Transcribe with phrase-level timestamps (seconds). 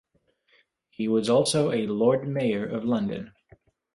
[0.89, 3.33] He was also a Lord Mayor of London.